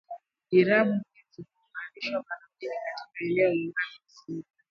[0.59, 4.45] Irabu hizi huunganishwa mara mbili katika eneo la ngazi msingi